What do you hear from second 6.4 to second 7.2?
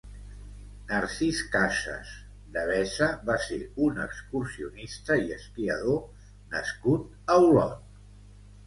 nascut